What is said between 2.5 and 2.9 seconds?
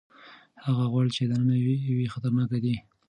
دي.